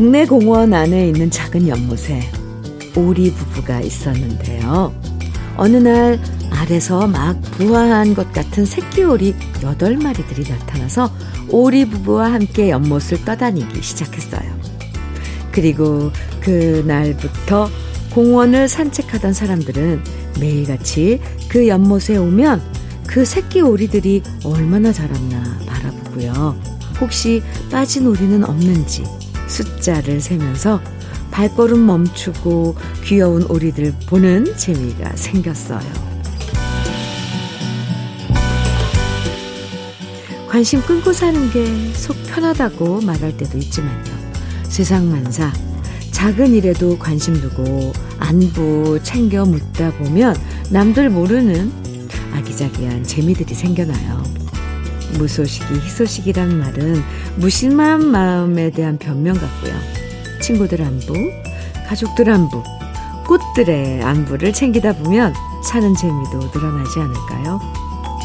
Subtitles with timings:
[0.00, 2.22] 동네 공원 안에 있는 작은 연못에
[2.96, 4.94] 오리 부부가 있었는데요.
[5.58, 11.12] 어느 날 알에서 막 부화한 것 같은 새끼 오리 8마리들이 나타나서
[11.50, 14.40] 오리 부부와 함께 연못을 떠다니기 시작했어요.
[15.52, 17.68] 그리고 그날부터
[18.14, 20.02] 공원을 산책하던 사람들은
[20.40, 21.20] 매일같이
[21.50, 22.62] 그 연못에 오면
[23.06, 26.58] 그 새끼 오리들이 얼마나 자랐나 바라보고요.
[27.02, 29.19] 혹시 빠진 오리는 없는지
[29.50, 30.80] 숫자를 세면서
[31.30, 36.10] 발걸음 멈추고 귀여운 오리들 보는 재미가 생겼어요.
[40.48, 44.10] 관심 끊고 사는 게 속 편하다고 말할 때도 있지만요.
[44.64, 45.52] 세상 만사
[46.10, 50.36] 작은 일에도 관심 두고 안부 챙겨 묻다 보면
[50.70, 51.72] 남들 모르는
[52.32, 54.39] 아기자기한 재미들이 생겨나요.
[55.18, 57.02] 무소식이 희소식이란 말은
[57.36, 59.72] 무심한 마음에 대한 변명 같고요.
[60.40, 61.14] 친구들 안부,
[61.88, 62.62] 가족들 안부,
[63.26, 67.60] 꽃들의 안부를 챙기다 보면 사는 재미도 늘어나지 않을까요?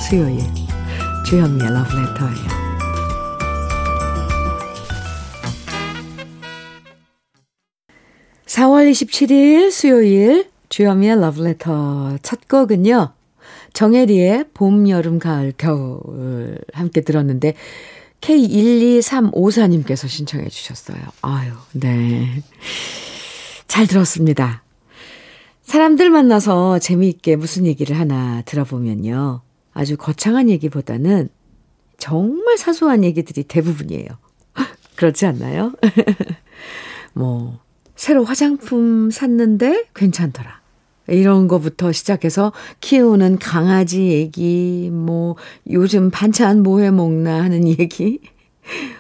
[0.07, 0.39] 수요일
[1.25, 2.65] 주현미의 러브레터예요.
[8.45, 13.09] 4월 27일 수요일 주현미의 러브레터 첫 곡은요.
[13.75, 17.53] 정혜리의 봄, 여름, 가을, 겨울 함께 들었는데
[18.21, 20.97] K12354님께서 신청해 주셨어요.
[21.21, 22.41] 아유, 네.
[23.67, 24.63] 잘 들었습니다.
[25.63, 29.41] 사람들 만나서 재미있게 무슨 얘기를 하나 들어보면요.
[29.73, 31.27] 아주 거창한 얘기보다는
[31.97, 34.07] 정말 사소한 얘기들이 대부분이에요.
[34.95, 35.73] 그렇지 않나요?
[37.13, 37.59] 뭐,
[37.97, 40.64] 새로 화장품 샀는데 괜찮더라.
[41.07, 42.51] 이런 거부터 시작해서
[42.81, 45.35] 키우는 강아지 얘기, 뭐,
[45.69, 48.19] 요즘 반찬 뭐 해 먹나 하는 얘기,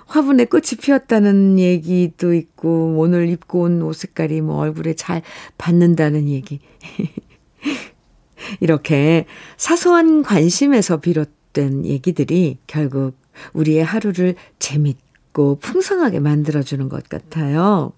[0.07, 5.21] 화분에 꽃이 피었다는 얘기도 있고, 오늘 입고 온 옷 색깔이 뭐 얼굴에 잘
[5.57, 6.59] 받는다는 얘기.
[8.59, 9.25] 이렇게
[9.57, 13.13] 사소한 관심에서 비롯된 얘기들이 결국
[13.53, 17.91] 우리의 하루를 재밌고 풍성하게 만들어주는 것 같아요.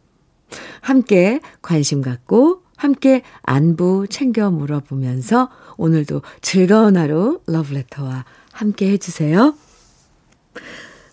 [0.82, 8.24] 함께 관심 갖고 함께 안부 챙겨 물어보면서 오늘도 즐거운 하루 러브레터와
[8.54, 9.56] 함께 해주세요.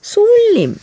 [0.00, 0.76] 소울님,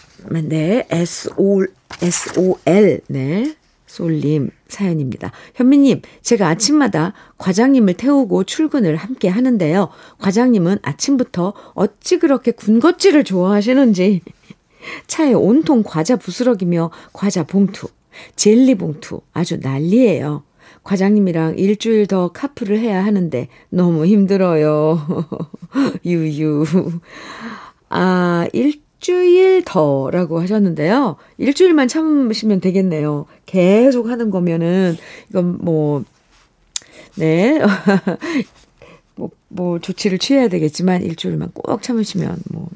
[0.50, 1.64] 네, S-O,
[2.02, 3.56] S-O-L, 네,
[3.86, 5.32] 소울님 사연입니다.
[5.54, 9.90] 현미님, 제가 아침마다 과장님을 태우고 출근을 함께 하는데요.
[10.18, 14.22] 과장님은 아침부터 어찌 그렇게 군것질을 좋아하시는지
[15.06, 17.88] 차에 온통 과자 부스러기며 과자 봉투,
[18.36, 20.44] 젤리 봉투 아주 난리예요.
[20.84, 25.26] 과장님이랑 일주일 더 카풀을 해야 하는데 너무 힘들어요.
[26.06, 26.66] 유유.
[27.90, 31.18] 아, 일주일 더라고 하셨는데요.
[31.38, 33.26] 일주일만 참으시면 되겠네요.
[33.46, 34.98] 계속 하는 거면은,
[35.30, 36.04] 이건 뭐,
[37.16, 37.60] 네.
[39.16, 42.70] 뭐, 뭐, 조치를 취해야 되겠지만, 일주일만 꼭 참으시면 뭐,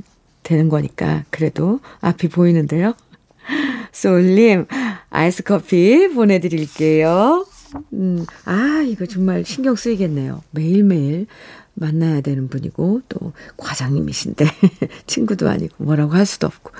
[0.43, 1.23] 되는 거니까.
[1.29, 2.93] 그래도 앞이 보이는데요.
[3.91, 4.65] 소울님,
[5.09, 7.45] 아이스 커피 보내드릴게요.
[7.93, 10.41] 음, 아, 이거 정말 신경 쓰이겠네요.
[10.51, 11.27] 매일매일
[11.73, 14.45] 만나야 되는 분이고, 또 과장님이신데,
[15.07, 16.71] 친구도 아니고, 뭐라고 할 수도 없고.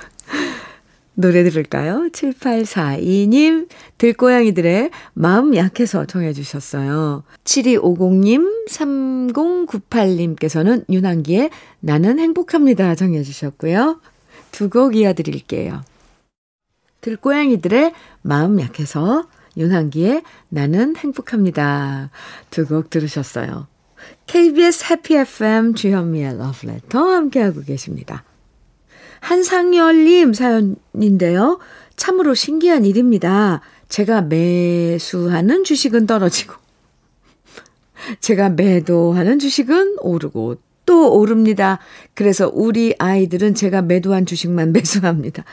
[1.17, 2.09] 노래 들을까요?
[2.11, 7.23] 7842님, 들고양이들의 마음 약해서 정해주셨어요.
[7.45, 13.99] 7250님, 3098님께서는 윤한기의 나는 행복합니다 정해주셨고요.
[14.51, 15.83] 두 곡 이어드릴게요.
[17.01, 22.09] 들고양이들의 마음 약해서 윤한기의 나는 행복합니다.
[22.51, 23.67] 두 곡 들으셨어요.
[24.27, 28.23] KBS 해피 FM 주현미의 러브레터 함께하고 계십니다.
[29.21, 31.59] 한상열님 사연인데요.
[31.95, 33.61] 참으로 신기한 일입니다.
[33.89, 36.55] 제가 매수하는 주식은 떨어지고,
[38.19, 41.79] 제가 매도하는 주식은 오르고 또 오릅니다.
[42.13, 45.43] 그래서 우리 아이들은 제가 매도한 주식만 매수합니다.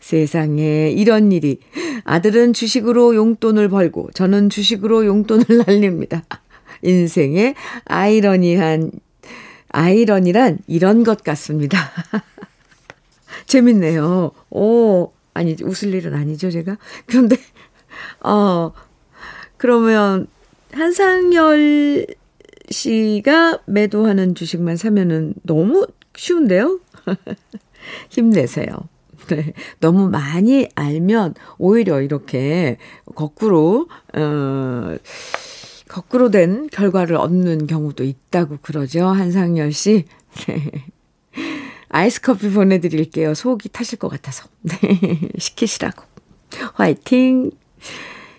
[0.00, 1.58] 세상에 이런 일이
[2.04, 6.24] 아들은 주식으로 용돈을 벌고 저는 주식으로 용돈을 날립니다.
[6.82, 7.54] 인생의
[7.84, 8.90] 아이러니한
[9.68, 11.78] 아이러니란 이런 것 같습니다.
[13.46, 14.32] 재밌네요.
[14.50, 16.78] 오, 아니 웃을 일은 아니죠, 제가.
[17.06, 17.36] 그런데
[18.20, 18.72] 어
[19.56, 20.26] 그러면
[20.72, 22.06] 한상열
[22.70, 26.80] 씨가 매도하는 주식만 사면은 너무 쉬운데요?
[28.10, 28.68] 힘내세요.
[29.28, 29.52] 네.
[29.80, 32.78] 너무 많이 알면 오히려 이렇게
[33.14, 34.96] 거꾸로, 어,
[35.88, 39.06] 거꾸로 된 결과를 얻는 경우도 있다고 그러죠.
[39.06, 40.04] 한상열 씨.
[40.46, 40.70] 네.
[41.88, 43.34] 아이스 커피 보내드릴게요.
[43.34, 44.48] 속이 타실 것 같아서.
[44.62, 44.78] 네.
[45.38, 46.04] 시키시라고.
[46.74, 47.50] 화이팅!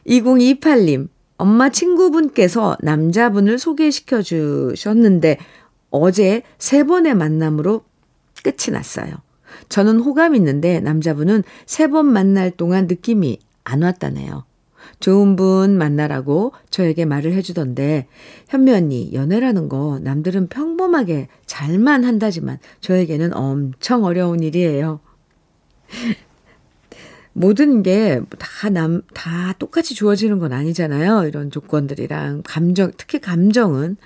[0.08, 5.38] 2028님, 엄마 친구분께서 남자분을 소개시켜 주셨는데
[5.90, 7.84] 어제 세 번의 만남으로
[8.44, 9.16] 끝이 났어요.
[9.70, 14.46] 저는 호감 있는데 남자분은 세 번 만날 동안 느낌이 안 왔다네요.
[15.00, 18.08] 좋은 분 만나라고 저에게 말을 해주던데,
[18.50, 25.00] 현미 언니, 연애라는 거 남들은 평범하게 잘만 한다지만 저에게는 엄청 어려운 일이에요.
[27.34, 31.26] 모든 게 다 남, 다 똑같이 주어지는 건 아니잖아요.
[31.28, 33.98] 이런 조건들이랑 감정, 특히 감정은.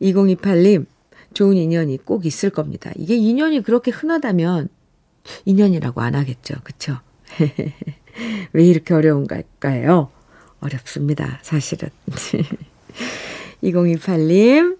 [0.00, 0.86] 2028님,
[1.32, 2.90] 좋은 인연이 꼭 있을 겁니다.
[2.96, 4.68] 이게 인연이 그렇게 흔하다면
[5.44, 6.54] 인연이라고 안 하겠죠.
[6.64, 6.98] 그쵸?
[8.52, 10.10] 왜 이렇게 어려운가요?
[10.60, 11.40] 어렵습니다.
[11.42, 11.88] 사실은.
[13.62, 14.78] 2028님,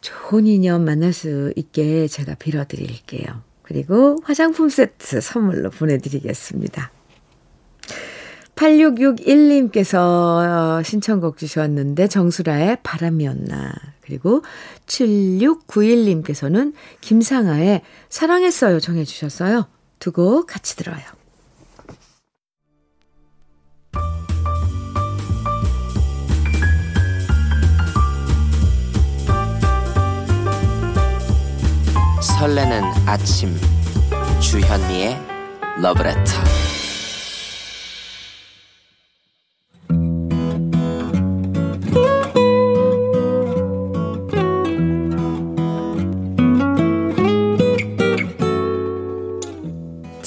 [0.00, 3.42] 좋은 인연 만날 수 있게 제가 빌어드릴게요.
[3.62, 6.90] 그리고 화장품 세트 선물로 보내드리겠습니다.
[8.60, 13.72] 8661님께서 신청곡 주셨는데 정수라의 바람이었나.
[14.02, 14.42] 그리고
[14.86, 17.80] 7691님께서는 김상아의
[18.10, 19.66] 사랑했어요 정해 주셨어요.
[19.98, 21.00] 두 곡 같이 들어요.
[32.20, 33.56] 설레는 아침
[34.40, 35.16] 주현미의
[35.82, 36.69] 러브레터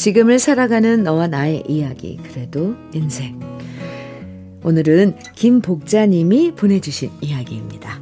[0.03, 3.39] 지금을 살아가는 너와 나의 이야기 그래도 인생
[4.61, 8.01] 오늘은 김복자님이 보내주신 이야기입니다.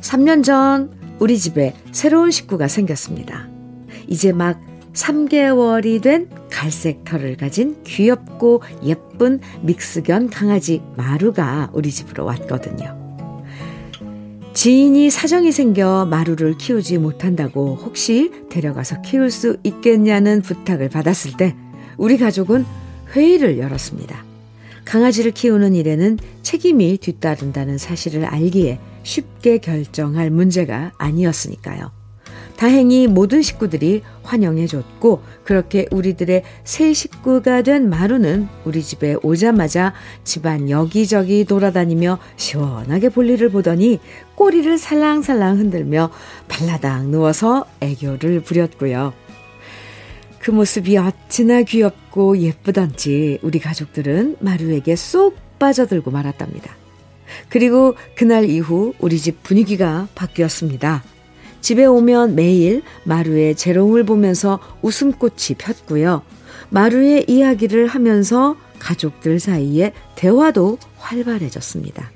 [0.00, 3.48] 3년 전 우리 집에 새로운 식구가 생겼습니다.
[4.06, 4.60] 이제 막
[4.92, 12.99] 3개월이 된 갈색 털을 가진 귀엽고 예쁜 믹스견 강아지 마루가 우리 집으로 왔거든요.
[14.52, 21.54] 지인이 사정이 생겨 마루를 키우지 못한다고 혹시 데려가서 키울 수 있겠냐는 부탁을 받았을 때
[21.96, 22.64] 우리 가족은
[23.14, 24.24] 회의를 열었습니다.
[24.84, 31.99] 강아지를 키우는 일에는 책임이 뒤따른다는 사실을 알기에 쉽게 결정할 문제가 아니었으니까요.
[32.60, 41.46] 다행히 모든 식구들이 환영해줬고, 그렇게 우리들의 새 식구가 된 마루는 우리 집에 오자마자 집안 여기저기
[41.46, 43.98] 돌아다니며 시원하게 볼일을 보더니
[44.34, 46.10] 꼬리를 살랑살랑 흔들며
[46.48, 49.14] 발라당 누워서 애교를 부렸고요.
[50.38, 56.76] 그 모습이 어찌나 귀엽고 예쁘던지 우리 가족들은 마루에게 쏙 빠져들고 말았답니다.
[57.48, 61.02] 그리고 그날 이후 우리 집 분위기가 바뀌었습니다.
[61.60, 66.22] 집에 오면 매일 마루의 재롱을 보면서 웃음꽃이 폈고요.
[66.70, 72.10] 마루의 이야기를 하면서 가족들 사이에 대화도 활발해졌습니다.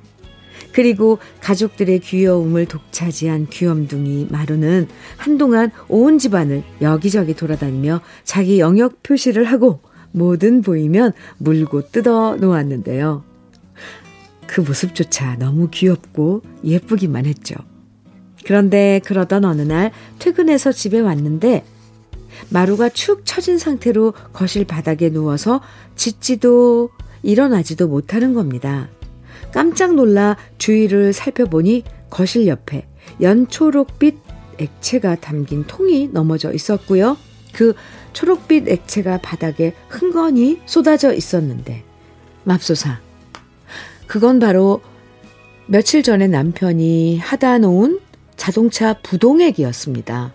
[0.72, 9.80] 그리고 가족들의 귀여움을 독차지한 귀염둥이 마루는 한동안 온 집안을 여기저기 돌아다니며 자기 영역 표시를 하고
[10.10, 13.22] 뭐든 보이면 물고 뜯어 놓았는데요.
[14.46, 17.54] 그 모습조차 너무 귀엽고 예쁘기만 했죠.
[18.44, 21.64] 그런데 그러던 어느 날 퇴근해서 집에 왔는데
[22.50, 25.60] 마루가 축 처진 상태로 거실 바닥에 누워서
[25.96, 26.90] 짖지도
[27.22, 28.88] 일어나지도 못하는 겁니다.
[29.52, 32.86] 깜짝 놀라 주위를 살펴보니 거실 옆에
[33.20, 34.18] 연초록빛
[34.58, 37.16] 액체가 담긴 통이 넘어져 있었고요.
[37.52, 37.74] 그
[38.12, 41.84] 초록빛 액체가 바닥에 흥건히 쏟아져 있었는데
[42.44, 43.00] 맙소사
[44.06, 44.80] 그건 바로
[45.66, 48.00] 며칠 전에 남편이 하다 놓은
[48.36, 50.34] 자동차 부동액이었습니다.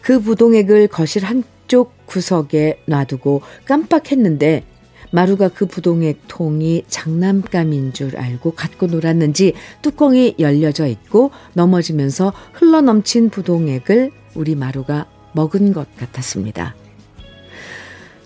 [0.00, 4.64] 그 부동액을 거실 한쪽 구석에 놔두고 깜빡했는데
[5.10, 14.10] 마루가 그 부동액 통이 장난감인 줄 알고 갖고 놀았는지 뚜껑이 열려져 있고 넘어지면서 흘러넘친 부동액을
[14.34, 16.74] 우리 마루가 먹은 것 같았습니다.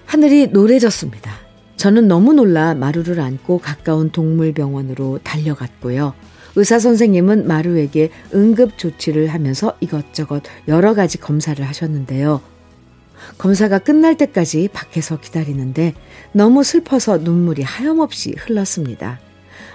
[0.07, 1.33] 하늘이 노래졌습니다.
[1.77, 6.15] 저는 너무 놀라 마루를 안고 가까운 동물병원으로 달려갔고요.
[6.55, 12.41] 의사 선생님은 마루에게 응급 조치를 하면서 이것저것 여러 가지 검사를 하셨는데요.
[13.39, 15.95] 검사가 끝날 때까지 밖에서 기다리는데
[16.33, 19.21] 너무 슬퍼서 눈물이 하염없이 흘렀습니다.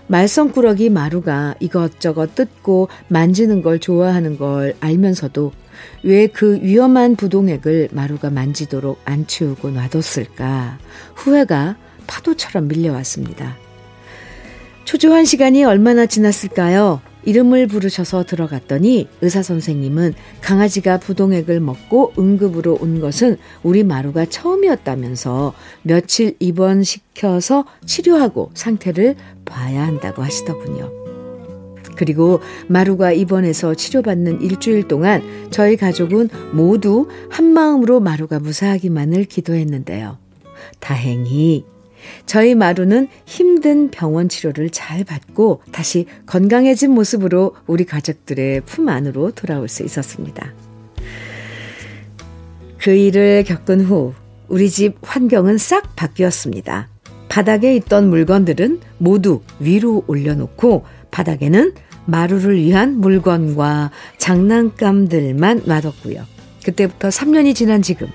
[0.08, 5.52] 말썽꾸러기 마루가 이것저것 뜯고 만지는 걸 좋아하는 걸 알면서도
[6.04, 10.80] 왜 그 위험한 부동액을 마루가 만지도록 안 치우고 놔뒀을까
[11.16, 13.67] 후회가 파도처럼 밀려왔습니다.
[14.88, 17.02] 초조한 시간이 얼마나 지났을까요?
[17.26, 26.38] 이름을 부르셔서 들어갔더니 의사 선생님은 강아지가 부동액을 먹고 응급으로 온 것은 우리 마루가 처음이었다면서 며칠
[26.40, 30.90] 입원시켜서 치료하고 상태를 봐야 한다고 하시더군요.
[31.98, 32.40] 그리고
[32.70, 40.18] 마루가 입원해서 치료받는 일주일 동안 저희 가족은 모두 한마음으로 마루가 무사하기만을 기도했는데요.
[40.80, 41.66] 다행히
[42.26, 49.68] 저희 마루는 힘든 병원 치료를 잘 받고 다시 건강해진 모습으로 우리 가족들의 품 안으로 돌아올
[49.68, 50.54] 수 있었습니다.
[52.78, 54.14] 그 일을 겪은 후
[54.48, 56.88] 우리 집 환경은 싹 바뀌었습니다.
[57.28, 61.74] 바닥에 있던 물건들은 모두 위로 올려놓고 바닥에는
[62.06, 66.24] 마루를 위한 물건과 장난감들만 놔뒀고요.
[66.64, 68.08] 그때부터 3년이 지난 지금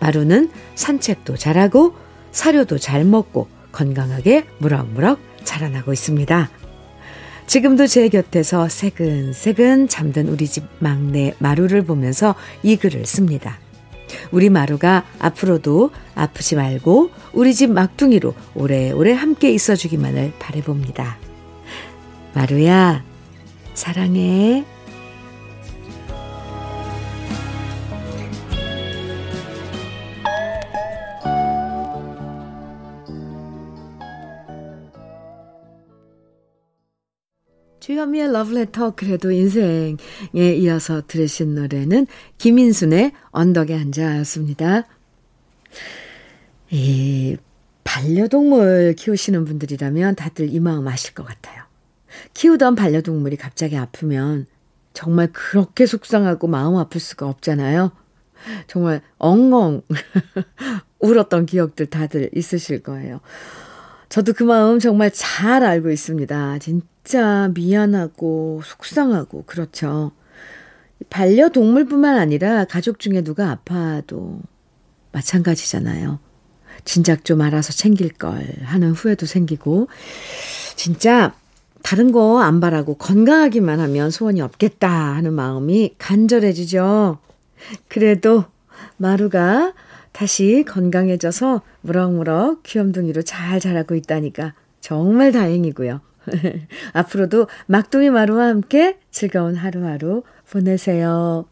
[0.00, 1.94] 마루는 산책도 잘하고
[2.32, 6.50] 사료도 잘 먹고 건강하게 무럭무럭 자라나고 있습니다.
[7.46, 13.58] 지금도 제 곁에서 새근새근 잠든 우리 집 막내 마루를 보면서 이 글을 씁니다.
[14.30, 21.18] 우리 마루가 앞으로도 아프지 말고 우리 집 막둥이로 오래오래 함께 있어주기만을 바래봅니다.
[22.34, 23.02] 마루야,
[23.74, 24.64] 사랑해.
[38.00, 39.96] 주현미의 러브레터 그래도 인생에
[40.34, 42.06] 이어서 들으신 노래는
[42.38, 44.84] 김인순의 언덕에 앉아였습니다.
[46.70, 47.36] 이
[47.84, 51.64] 반려동물 키우시는 분들이라면 다들 이 마음 아실 것 같아요.
[52.32, 54.46] 키우던 반려동물이 갑자기 아프면
[54.94, 57.92] 정말 그렇게 속상하고 마음 아플 수가 없잖아요.
[58.66, 59.82] 정말 엉엉
[61.00, 63.20] 울었던 기억들 다들 있으실 거예요.
[64.10, 66.58] 저도 그 마음 정말 잘 알고 있습니다.
[66.58, 70.10] 진짜 미안하고 속상하고 그렇죠.
[71.08, 74.40] 반려동물뿐만 아니라 가족 중에 누가 아파도
[75.12, 76.18] 마찬가지잖아요.
[76.84, 79.88] 진작 좀 알아서 챙길 걸 하는 후회도 생기고
[80.74, 81.32] 진짜
[81.82, 87.18] 다른 거 안 바라고 건강하기만 하면 소원이 없겠다 하는 마음이 간절해지죠.
[87.88, 88.44] 그래도
[88.96, 89.72] 마루가
[90.12, 96.00] 다시 건강해져서 무럭무럭 귀염둥이로 잘 자라고 있다니까 정말 다행이고요.
[96.92, 101.46] 앞으로도 막둥이 마루와 함께 즐거운 하루하루 보내세요.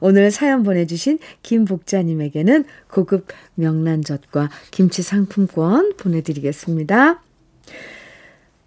[0.00, 7.22] 오늘 사연 보내주신 김복자님에게는 고급 명란젓과 김치 상품권 보내드리겠습니다.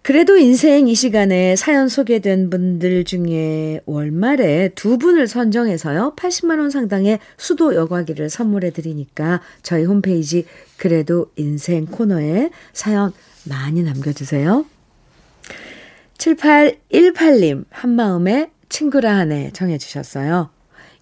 [0.02, 6.14] 그래도 인생 이 시간에 사연 소개된 분들 중에 월말에 두 분을 선정해서요.
[6.16, 10.44] 80만원 상당의 수도 여과기를 선물해 드리니까 저희 홈페이지
[10.76, 13.12] 그래도 인생 코너에 사연
[13.48, 14.66] 많이 남겨주세요.
[16.18, 20.50] 7818님, 한마음에 친구라 하네 정해주셨어요.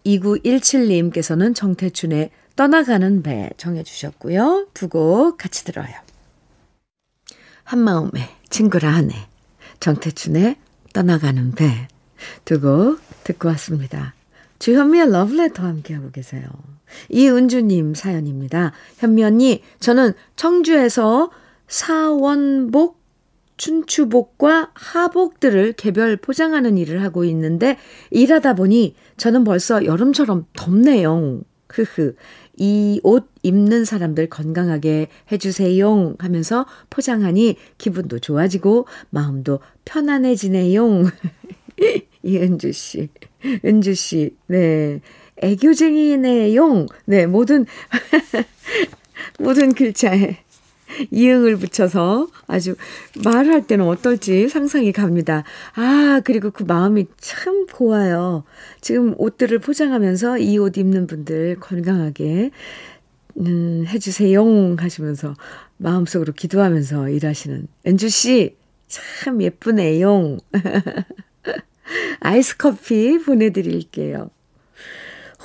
[0.04, 4.68] 2917님께서는 정태춘의 떠나가는 배 정해주셨고요.
[4.74, 6.09] 두 곡 같이 들어요.
[7.70, 9.14] 한마음에 친구라 하네.
[9.78, 10.56] 정태춘의
[10.92, 11.86] 떠나가는 배.
[12.44, 14.14] 두고 듣고 왔습니다.
[14.58, 16.42] 주현미의 러브레터 함께하고 계세요.
[17.10, 18.72] 이은주님 사연입니다.
[18.98, 21.30] 현미 언니, 저는 청주에서
[21.68, 23.00] 사원복,
[23.56, 27.78] 춘추복과 하복들을 개별 포장하는 일을 하고 있는데
[28.10, 31.42] 일하다 보니 저는 벌써 여름처럼 덥네요.
[31.68, 32.16] 흐흐.
[32.60, 41.04] 이 옷 입는 사람들 건강하게 해주세요 하면서 포장하니 기분도 좋아지고 마음도 편안해지네요.
[42.22, 43.08] 이은주 씨.
[43.64, 44.36] 은주 씨.
[44.46, 45.00] 네.
[45.42, 46.84] 애교쟁이네요.
[47.06, 47.26] 네.
[47.26, 47.64] 모든,
[49.40, 50.36] 모든 글자에
[51.10, 52.76] 이응을 붙여서 아주
[53.24, 55.44] 말할 때는 어떨지 상상이 갑니다.
[55.74, 58.44] 아, 그리고 그 마음이 참 고와요.
[58.80, 62.50] 지금 옷들을 포장하면서 이 옷 입는 분들 건강하게
[63.38, 65.34] 음, 해주세요 하시면서
[65.78, 68.56] 마음속으로 기도하면서 일하시는 엔주씨
[68.88, 70.38] 참 예쁘네요.
[72.20, 74.30] 아이스 커피 보내드릴게요.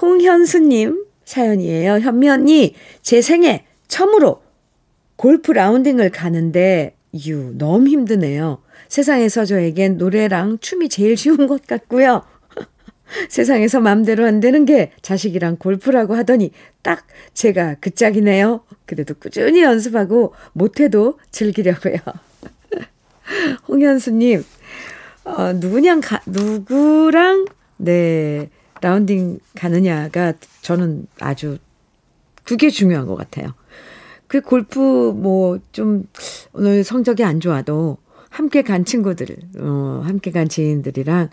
[0.01, 1.99] 홍현수님 사연이에요.
[1.99, 4.41] 현미 언니, 제 생애 처음으로
[5.15, 6.95] 골프 라운딩을 가는데,
[7.27, 8.61] 유, 너무 힘드네요.
[8.89, 12.23] 세상에서 저에겐 노래랑 춤이 제일 쉬운 것 같고요.
[13.29, 18.61] 세상에서 마음대로 안 되는 게 자식이랑 골프라고 하더니 딱 제가 그 짝이네요.
[18.85, 21.95] 그래도 꾸준히 연습하고 못해도 즐기려고요.
[23.67, 24.43] 홍현수님,
[25.23, 27.45] 어, 누구냥 가, 누구랑,
[27.77, 28.49] 네,
[28.81, 31.57] 라운딩 가느냐가 저는 아주
[32.43, 33.53] 그게 중요한 것 같아요.
[34.35, 36.07] 그 골프 뭐 좀
[36.51, 37.97] 오늘 성적이 안 좋아도
[38.29, 39.27] 함께 간 친구들,
[39.59, 41.29] 어, 함께 간 지인들이랑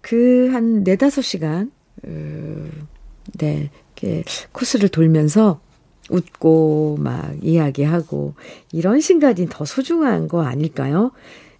[0.00, 1.70] 그 한 네다섯 시간,
[2.02, 2.68] 어,
[3.38, 5.60] 네, 이렇게 코스를 돌면서
[6.08, 8.34] 웃고 막 이야기하고
[8.72, 11.10] 이런 시간이 더 소중한 거 아닐까요?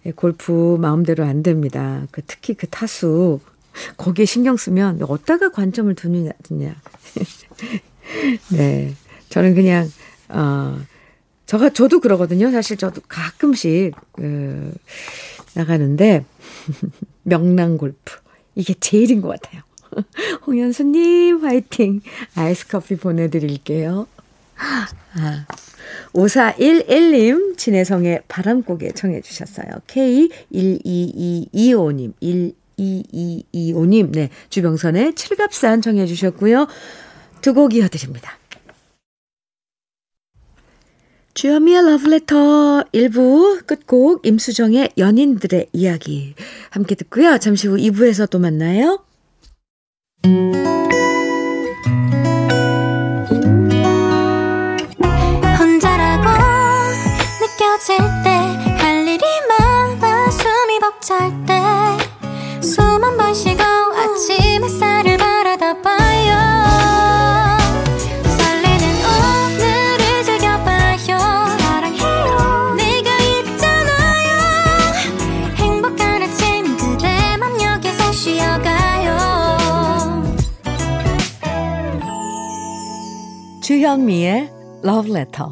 [0.07, 2.07] 예, 골프 마음대로 안 됩니다.
[2.09, 3.39] 그 특히 그 타수
[3.97, 6.31] 거기에 신경 쓰면 어디다가 관점을 두느냐.
[8.57, 8.93] 네.
[9.29, 9.87] 저는 그냥
[10.31, 10.79] 어
[11.45, 12.49] 저가 저도 그러거든요.
[12.51, 14.73] 사실 저도 가끔씩 그
[15.53, 16.25] 나가는데
[17.23, 18.17] 명랑 골프
[18.55, 19.61] 이게 제일인 것 같아요.
[20.47, 22.01] 홍현수님 화이팅
[22.35, 24.07] 아이스 커피 보내드릴게요.
[24.57, 24.87] 아,
[26.13, 29.67] 5411님, 진혜성의 바람고개 청해 주셨어요.
[29.87, 32.13] K12225님,
[32.77, 36.67] 12225님, 네, 주병선의 칠갑산 청해 주셨고요.
[37.41, 38.37] 두 곡 이어드립니다.
[41.33, 46.35] 주현미의 러브레터 1부 끝곡 임수정의 연인들의 이야기
[46.69, 47.37] 함께 듣고요.
[47.37, 49.03] 잠시 후 2부에서 또 만나요.
[85.11, 85.49] Love Letter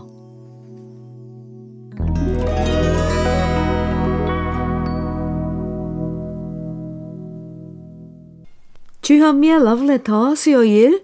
[9.02, 11.04] 주현미의 러브레터 수요일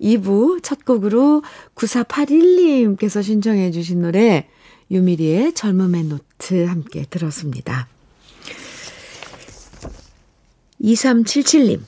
[0.00, 1.42] 2부 첫 곡으로
[1.74, 4.48] 9481님께서 신청해 주신 노래
[4.90, 7.88] 유미리의 젊음의 노트 함께 들었습니다.
[10.80, 11.80] 2377님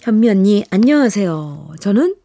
[0.00, 1.74] 현미 언니 안녕하세요.
[1.80, 2.16] 저는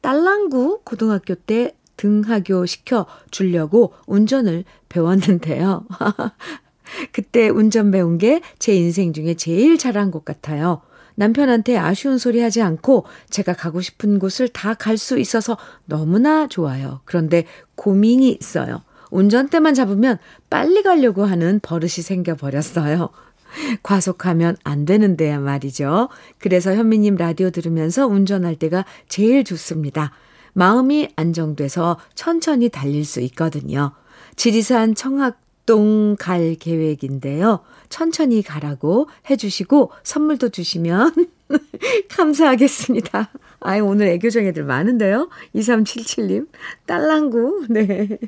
[0.00, 5.86] 딸랑구 고등학교 때 등하교 시켜 주려고 운전을 배웠는데요.
[7.12, 10.82] 그때 운전 배운 게 제 인생 중에 제일 잘한 것 같아요.
[11.14, 17.00] 남편한테 아쉬운 소리 하지 않고 제가 가고 싶은 곳을 다 갈 수 있어서 너무나 좋아요.
[17.04, 17.44] 그런데
[17.76, 18.82] 고민이 있어요.
[19.12, 20.18] 운전대만 잡으면
[20.50, 23.10] 빨리 가려고 하는 버릇이 생겨버렸어요.
[23.84, 26.08] 과속하면 안 되는데야 말이죠.
[26.38, 30.12] 그래서 현미님 라디오 들으면서 운전할 때가 제일 좋습니다.
[30.52, 33.92] 마음이 안정돼서 천천히 달릴 수 있거든요.
[34.36, 37.60] 지리산 청학동 갈 계획인데요.
[37.88, 41.14] 천천히 가라고 해주시고 선물도 주시면
[42.10, 43.30] 감사하겠습니다.
[43.60, 45.28] 아이, 오늘 애교정 애들 많은데요?
[45.54, 46.48] 2377님,
[46.86, 48.18] 딸랑구, 네.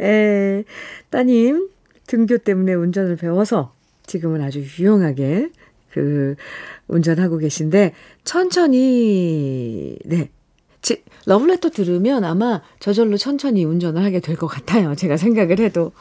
[0.00, 0.64] 에,
[1.10, 1.68] 따님,
[2.06, 3.74] 등교 때문에 운전을 배워서
[4.06, 5.50] 지금은 아주 유용하게
[5.90, 6.36] 그
[6.86, 10.30] 운전하고 계신데, 천천히, 네.
[11.28, 14.94] 지, 러블레터 들으면 아마 저절로 천천히 운전을 하게 될 것 같아요.
[14.94, 15.92] 제가 생각을 해도.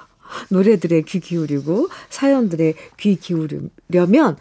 [0.49, 4.37] 노래들의 귀 기울이고 사연들의 귀 기울이려면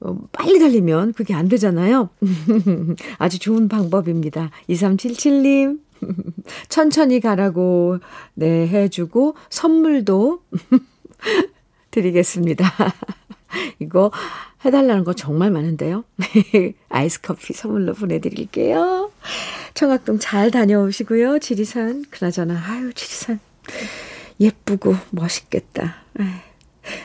[0.00, 2.10] 어, 빨리 달리면 그게 안 되잖아요.
[3.18, 4.50] 아주 좋은 방법입니다.
[4.68, 5.80] 2377님.
[6.70, 7.98] 천천히 가라고,
[8.34, 10.42] 네, 해주고, 선물도
[11.90, 12.64] 드리겠습니다.
[13.78, 14.10] 이거
[14.64, 16.04] 해달라는 거 정말 많은데요.
[16.88, 19.10] 아이스 커피 선물로 보내드릴게요.
[19.74, 21.38] 청학동 잘 다녀오시고요.
[21.38, 23.40] 지리산, 그나저나, 아유, 지리산.
[24.40, 25.96] 예쁘고 멋있겠다.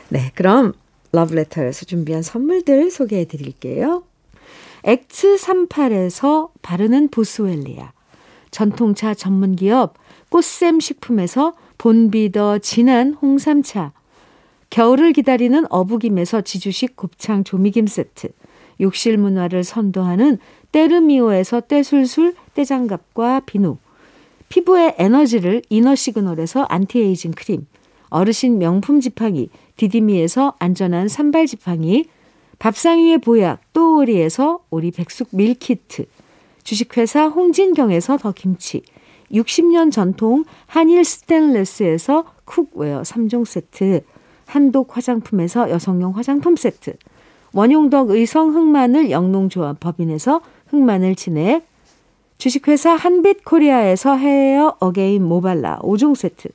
[0.10, 0.74] 네, 그럼
[1.12, 4.04] 러브레터에서 준비한 선물들 소개해 드릴게요.
[4.84, 7.92] 엑츠38에서 바르는 보스웰리아,
[8.52, 9.96] 전통차 전문기업
[10.30, 13.94] 꽃샘 식품에서 본비더 진한 홍삼차,
[14.76, 18.28] 겨울을 기다리는 어부김에서 지주식 곱창 조미김 세트,
[18.82, 20.38] 욕실 문화를 선도하는
[20.74, 23.78] 때르미오에서 때술술 때장갑과 비누,
[24.50, 27.68] 피부의 에너지를 이너 시그널에서 안티에이징 크림,
[28.10, 32.04] 어르신 명품 지팡이 디디미에서 안전한 산발 지팡이,
[32.60, 36.06] 밥상 위의 보약 또오리에서 오리 백숙 밀키트,
[36.66, 38.82] 주식회사 홍진경에서 더 김치,
[39.32, 44.04] 60년 전통 한일 스텐레스에서 cookware 3종 세트,
[44.46, 46.94] 한독 화장품에서 여성용 화장품 세트,
[47.54, 51.66] 원용덕 의성 흑마늘 영농조합 법인에서 흑마늘 진액,
[52.38, 56.50] 주식회사 한빛코리아에서 헤어 어게인 모발라 5종 세트,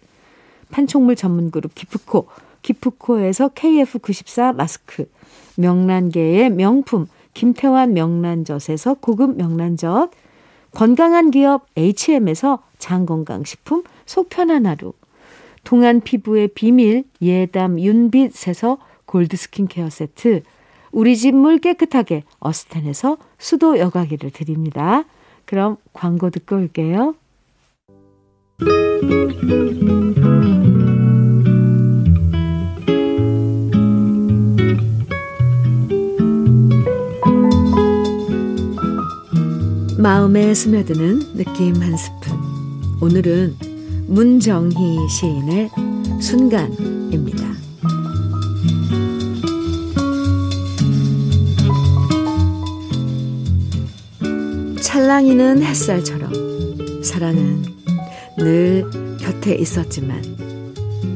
[0.70, 2.26] 판촉물 전문그룹 기프코,
[2.62, 5.10] 기프코에서 KF94 마스크,
[5.56, 10.10] 명란계의 명품 김태환 명란젓에서 고급 명란젓,
[10.72, 14.92] 건강한 기업 HM에서 장건강식품 속편한 하루,
[15.64, 20.42] 동안 피부의 비밀 예담 윤빛에서 골드 스킨케어 세트,
[20.92, 25.04] 우리 집 물 깨끗하게 어스텐에서 수도 여과기를 드립니다.
[25.44, 27.14] 그럼 광고 듣고 올게요.
[39.98, 42.38] 마음에 스며드는 느낌 한 스푼.
[43.02, 43.69] 오늘은
[44.10, 45.70] 문정희 시인의
[46.20, 47.48] 순간입니다.
[54.82, 56.32] 찰랑이는 햇살처럼
[57.04, 57.62] 사랑은
[58.36, 58.84] 늘
[59.20, 60.20] 곁에 있었지만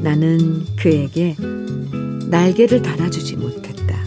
[0.01, 1.35] 나는 그에게
[2.29, 3.97] 날개를 달아주지 못했다.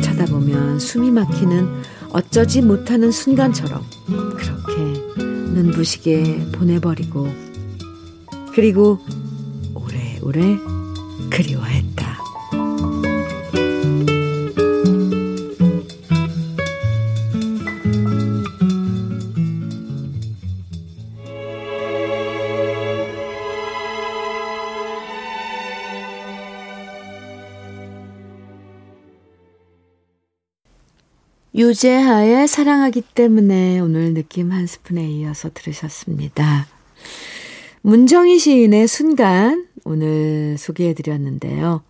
[0.00, 3.82] 쳐다보면 숨이 막히는 어쩌지 못하는 순간처럼
[5.64, 7.26] 눈부시게 보내버리고
[8.52, 8.98] 그리고
[9.74, 10.58] 오래오래
[11.30, 11.73] 그리워했
[31.54, 36.66] 유재하의 사랑하기 때문에 오늘 느낌 한 스푼에 이어서 들으셨습니다.
[37.82, 41.82] 문정희 시인의 순간 오늘 소개해 드렸는데요.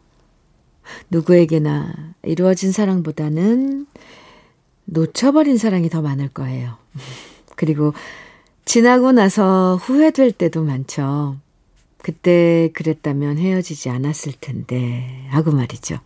[1.11, 3.87] 누구에게나 이루어진 사랑보다는
[4.85, 6.77] 놓쳐버린 사랑이 더 많을 거예요.
[7.57, 7.95] 그리고
[8.67, 11.39] 지나고 나서 후회될 때도 많죠.
[12.03, 16.01] 그때 그랬다면 헤어지지 않았을 텐데 하고 말이죠.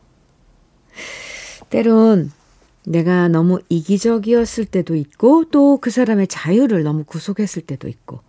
[1.71, 2.31] 때론
[2.89, 8.21] 내가 너무 이기적이었을 때도 있고 또 그 사람의 자유를 너무 구속했을 때도 있고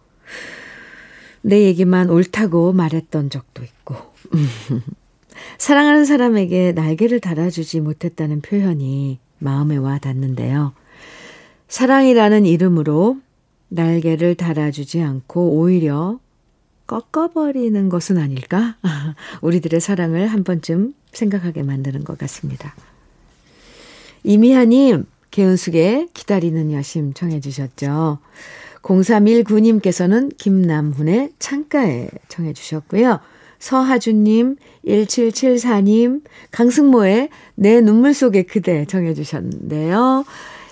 [1.42, 3.96] 내 얘기만 옳다고 말했던 적도 있고
[5.58, 10.74] 사랑하는 사람에게 날개를 달아주지 못했다는 표현이 마음에 와 닿는데요.
[11.70, 13.18] 사랑이라는 이름으로
[13.70, 16.20] 날개를 달아주지 않고 오히려
[16.88, 18.76] 꺾어버리는 것은 아닐까?
[19.42, 22.76] 우리들의 사랑을 한 번쯤 생각하게 만드는 것 같습니다.
[24.24, 28.20] 이미하님, 개은숙의 기다리는 여심 청해 주셨죠.
[28.82, 33.20] 0319님께서는 김남훈의 창가에 청해 주셨고요.
[33.60, 34.56] 서하준님,
[34.86, 40.26] 1774님, 강승모의 내 눈물 속의 그대 청해 주셨는데요.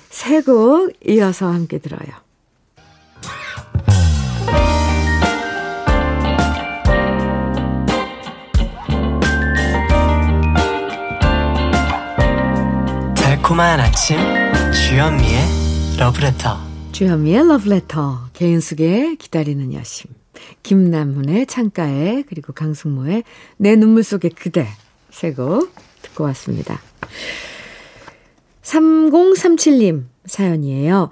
[0.09, 2.26] 세 곡 이어서 함께 들어요.
[13.47, 14.17] 달콤한 아침
[14.73, 15.39] 주현미의
[15.97, 16.57] 러브레터
[16.91, 20.11] 주현미의 러브레터 개인숙의 기다리는 여심
[20.63, 23.23] 김남훈의 창가에 그리고 강승모의
[23.55, 24.67] 내 눈물 속의 그대
[25.11, 26.81] 세곡 듣고 왔습니다.
[28.63, 31.09] 3037님 사연이에요.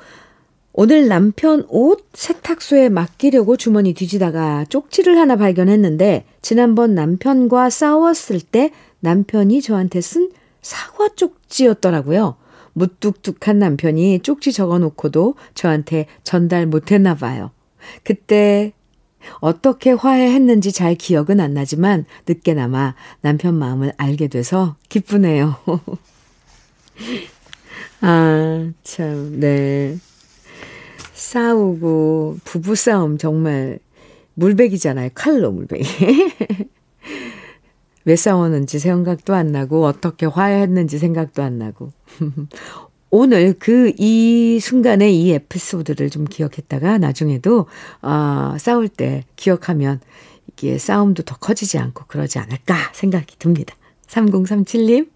[0.74, 9.62] 오늘 남편 옷 세탁소에 맡기려고 주머니 뒤지다가 쪽지를 하나 발견했는데 지난번 남편과 싸웠을 때 남편이
[9.62, 10.32] 저한테 쓴
[10.66, 12.38] 사과 쪽지였더라고요.
[12.74, 17.52] 무뚝뚝한 남편이 쪽지 적어 놓고도 저한테 전달 못 했나 봐요.
[18.04, 18.74] 그때
[19.42, 25.56] 어떻게 화해했는지 잘 기억은 안 나지만 늦게나마 남편 마음을 알게 돼서 기쁘네요.
[28.02, 30.00] 아, 참, 네.
[31.14, 33.78] 싸우고, 부부싸움 정말
[34.34, 35.12] 물백이잖아요.
[35.14, 35.86] 칼로 물백 이.
[38.06, 41.92] 왜 싸웠는지 생각도 안 나고 어떻게 화해했는지 생각도 안 나고
[43.10, 47.68] 오늘 그 이 순간의 이 에피소드를 좀 기억했다가 나중에도
[48.02, 50.02] 어, 싸울 때 기억하면
[50.52, 53.76] 이게 싸움도 더 커지지 않고 그러지 않을까 생각이 듭니다.
[54.08, 55.10] 3037님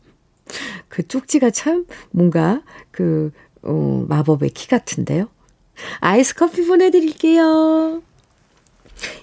[0.87, 5.27] 그 쪽지가 참 뭔가 그 어, 마법의 키 같은데요.
[5.99, 8.01] 아이스 커피 보내드릴게요.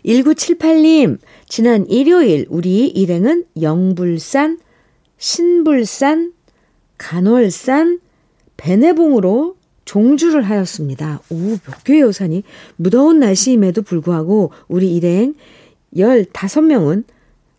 [0.05, 4.59] 1978님, 지난 일요일 우리 일행은 영불산,
[5.19, 6.33] 신불산,
[6.99, 8.01] 간월산,
[8.57, 11.21] 베네봉으로 종주를 하였습니다.
[11.31, 12.43] 오, 몇 개의 요산이
[12.77, 15.35] 무더운 날씨임에도 불구하고 우리 일행
[15.95, 17.05] 15명은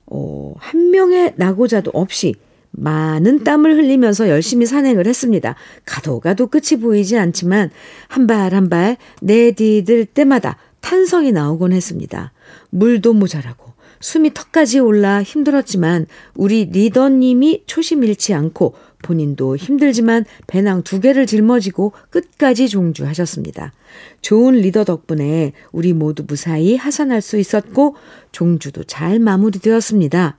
[0.08, 2.36] 어, 한 명의 낙오자도 없이
[2.72, 5.56] 많은 땀을 흘리면서 열심히 산행을 했습니다.
[5.86, 7.72] 가도 가도 끝이 보이지 않지만
[8.08, 12.32] 한 발 한 발 내디딜 때마다 탄성이 나오곤 했습니다.
[12.70, 18.74] 물도 모자라고 숨이 턱까지 올라 힘들었지만 우리 리더님이 초심 잃지 않고
[19.04, 23.74] 본인도 힘들지만 배낭 두 개를 짊어지고 끝까지 종주하셨습니다.
[24.22, 27.98] 좋은 리더 덕분에 우리 모두 무사히 하산할 수 있었고
[28.32, 30.38] 종주도 잘 마무리되었습니다.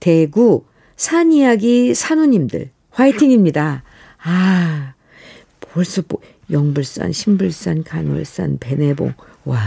[0.00, 0.64] 대구
[0.96, 3.84] 산 이야기 산우님들 화이팅입니다.
[4.24, 4.94] 아
[5.60, 9.58] 벌써 뭐 영불산, 신불산, 간월산, 베네봉 와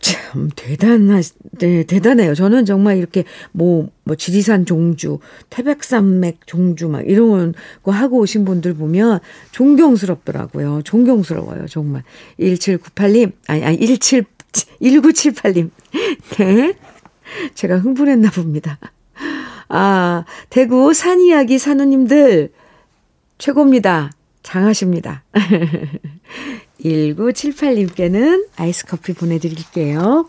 [0.00, 1.20] 참, 대단하,
[1.58, 2.34] 네, 대단해요.
[2.34, 5.18] 저는 정말 이렇게 뭐, 뭐, 지리산 종주,
[5.50, 9.20] 태백산맥 종주 막 이런 거 하고 오신 분들 보면
[9.52, 10.80] 존경스럽더라고요.
[10.84, 11.66] 존경스러워요.
[11.66, 12.02] 정말.
[12.38, 14.24] 1798님, 아니, 아니, 17,
[14.80, 15.70] 1978님.
[16.38, 16.74] 네.
[17.54, 18.78] 제가 흥분했나 봅니다.
[19.68, 22.52] 아, 대구 산 이야기 산우님들,
[23.38, 24.12] 최고입니다.
[24.42, 25.24] 장하십니다.
[26.84, 30.28] 1978님께는 아이스 커피 보내드릴게요.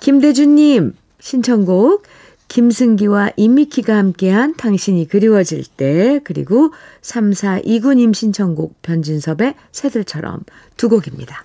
[0.00, 2.04] 김대준님, 신청곡,
[2.48, 10.44] 김승기와 임미키가 함께한 당신이 그리워질 때, 그리고 3429님 신청곡 변진섭의 새들처럼
[10.76, 11.44] 두 곡입니다.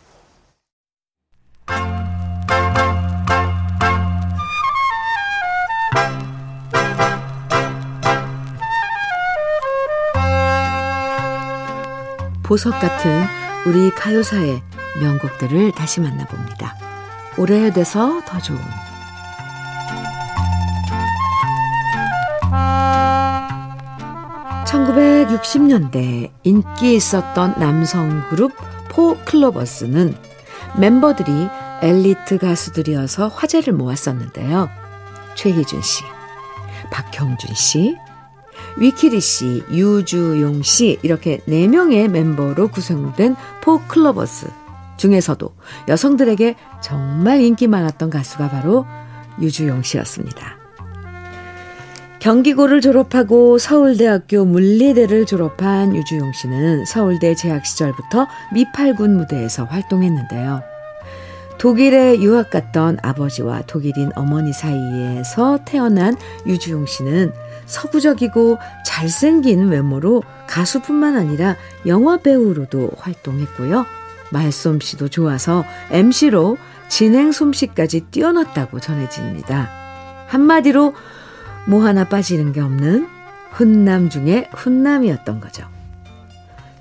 [12.43, 14.61] 보석 같은 우리 가요사의
[14.99, 16.75] 명곡들을 다시 만나봅니다.
[17.37, 18.59] 오래돼서 더 좋은
[24.65, 28.51] 1960년대 인기 있었던 남성 그룹
[28.89, 30.15] 포클로버스는
[30.77, 31.31] 멤버들이
[31.81, 34.69] 엘리트 가수들이어서 화제를 모았었는데요.
[35.35, 36.03] 최희준 씨,
[36.91, 37.95] 박형준 씨,
[38.77, 44.47] 위키리 씨, 유주용 씨 이렇게 4명의 멤버로 구성된 포클러버스
[44.97, 45.53] 중에서도
[45.87, 48.85] 여성들에게 정말 인기 많았던 가수가 바로
[49.41, 50.57] 유주용 씨였습니다.
[52.19, 60.61] 경기고를 졸업하고 서울대학교 물리대를 졸업한 유주용 씨는 서울대 재학 시절부터 미팔군 무대에서 활동했는데요.
[61.57, 67.33] 독일에 유학 갔던 아버지와 독일인 어머니 사이에서 태어난 유주용 씨는
[67.65, 73.85] 서구적이고 잘생긴 외모로 가수뿐만 아니라 영화 배우로도 활동했고요.
[74.31, 76.57] 말솜씨도 좋아서 MC로
[76.89, 79.69] 진행 솜씨까지 뛰어났다고 전해집니다.
[80.27, 80.93] 한마디로
[81.67, 83.07] 뭐 하나 빠지는 게 없는
[83.51, 85.67] 훈남 중에 훈남이었던 거죠.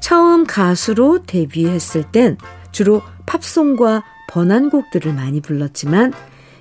[0.00, 2.36] 처음 가수로 데뷔했을 땐
[2.72, 6.12] 주로 팝송과 번안곡들을 많이 불렀지만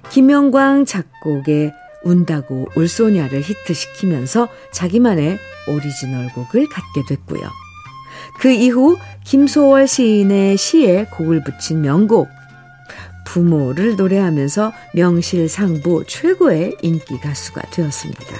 [0.09, 5.37] 김영광 작곡의 운다고 울소냐를 히트시키면서 자기만의
[5.67, 7.41] 오리지널 곡을 갖게 됐고요.
[8.39, 12.27] 그 이후 김소월 시인의 시에 곡을 붙인 명곡
[13.25, 18.35] 부모를 노래하면서 명실상부 최고의 인기 가수가 되었습니다.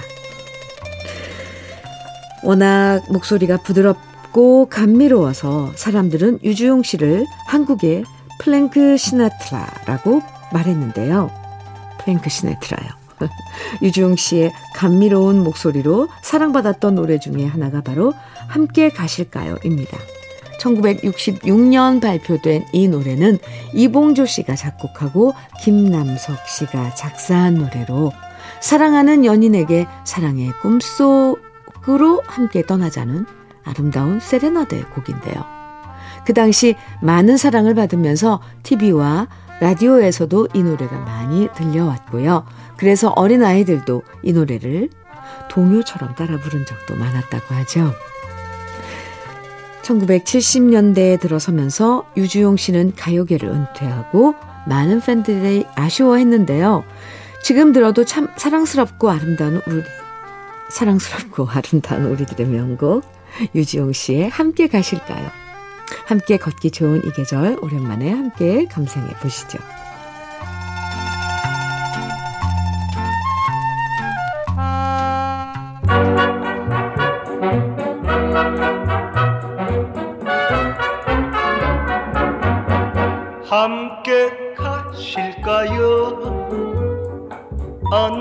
[2.42, 8.04] 워낙 목소리가 부드럽고 감미로워서 사람들은 유주용 씨를 한국의
[8.40, 10.20] 프랭크 시나트라라고
[10.52, 11.30] 말했는데요.
[12.00, 13.01] 프랭크 시나트라요.
[13.82, 18.12] 유주용 씨의 감미로운 목소리로 사랑받았던 노래 중에 하나가 바로
[18.48, 19.98] 함께 가실까요 입니다.
[20.60, 23.38] 1966년 발표된 이 노래는
[23.74, 28.12] 이봉조 씨가 작곡하고 김남석 씨가 작사한 노래로
[28.60, 33.26] 사랑하는 연인에게 사랑의 꿈속으로 함께 떠나자는
[33.64, 35.44] 아름다운 세레나데 곡인데요.
[36.24, 39.28] 그 당시 많은 사랑을 받으면서 TV와
[39.60, 42.44] 라디오에서도 이 노래가 많이 들려왔고요.
[42.76, 44.88] 그래서 어린 아이들도 이 노래를
[45.50, 47.92] 동요처럼 따라 부른 적도 많았다고 하죠.
[49.82, 54.34] 1970년대에 들어서면서 유주용 씨는 가요계를 은퇴하고
[54.66, 56.84] 많은 팬들이 아쉬워했는데요.
[57.42, 59.82] 지금 들어도 참 사랑스럽고 아름다운 우리
[60.70, 63.04] 사랑스럽고 아름다운 우리들의 명곡
[63.54, 65.28] 유지용 씨의 함께 가실까요?
[66.06, 69.58] 함께 걷기 좋은 이 계절 오랜만에 함께 감상해 보시죠.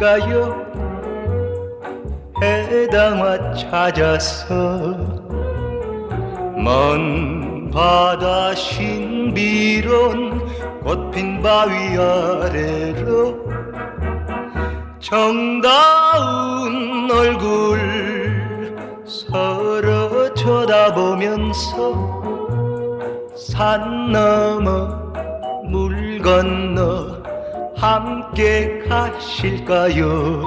[0.00, 0.56] 가실까요?
[2.42, 4.96] 해당화 찾아서
[6.56, 10.40] 먼 바다 신비로운
[10.82, 13.38] 꽃핀 바위 아래로
[14.98, 15.90] 정다운
[17.10, 22.20] 얼굴 서로 쳐다보면서
[23.36, 25.12] 산 넘어
[25.68, 27.19] 물 건너
[27.80, 30.42] 함께 가실까요?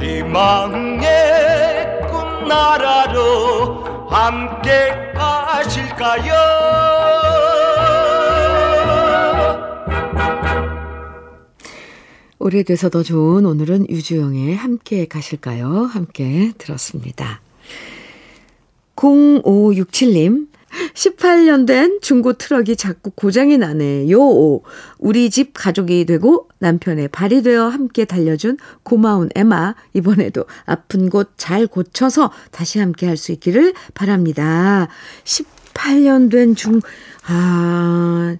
[0.00, 6.32] 희망의 꿈나라로 함께 가실까요?
[12.42, 15.84] 오래돼서 더 좋은 오늘은 유주용의 함께 가실까요?
[15.84, 17.40] 함께 들었습니다.
[18.96, 20.48] 0567님,
[20.94, 24.60] 18년 된 중고 트럭이 자꾸 고장이 나네요.
[24.98, 29.76] 우리 집 가족이 되고 남편의 발이 되어 함께 달려준 고마운 애마.
[29.94, 34.88] 이번에도 아픈 곳 잘 고쳐서 다시 함께 할 수 있기를 바랍니다.
[35.22, 36.80] 18년 된 중,
[37.24, 38.36] 아,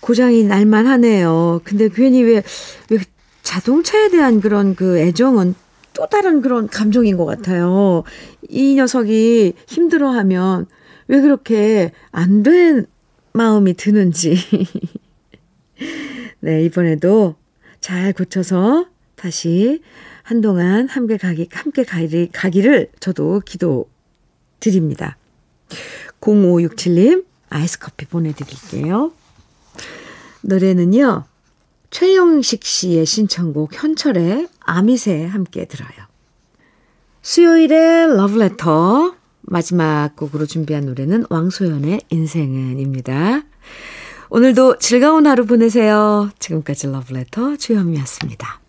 [0.00, 1.62] 고장이 날만 하네요.
[1.64, 2.42] 근데 괜히 왜,
[2.90, 2.98] 왜
[3.46, 5.54] 자동차에 대한 그런 그 애정은
[5.92, 8.02] 또 다른 그런 감정인 것 같아요.
[8.48, 10.66] 이 녀석이 힘들어하면
[11.06, 12.86] 왜 그렇게 안 된
[13.32, 14.36] 마음이 드는지.
[16.40, 17.36] 네, 이번에도
[17.80, 19.80] 잘 고쳐서 다시
[20.24, 23.88] 한동안 함께 가기, 함께 가기, 가기를 저도 기도
[24.58, 25.16] 드립니다.
[26.20, 29.12] 0567님, 아이스 커피 보내드릴게요.
[30.42, 31.24] 노래는요,
[31.90, 35.90] 최영식 씨의 신청곡 현철의 아미새 함께 들어요.
[37.22, 43.42] 수요일의 러브레터 마지막 곡으로 준비한 노래는 왕소연의 인생은입니다.
[44.28, 46.30] 오늘도 즐거운 하루 보내세요.
[46.38, 48.65] 지금까지 러브레터 주현미였습니다.